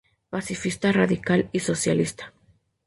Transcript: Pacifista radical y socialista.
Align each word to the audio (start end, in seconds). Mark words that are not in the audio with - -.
Pacifista 0.31 0.91
radical 0.91 1.49
y 1.51 1.59
socialista. 1.59 2.33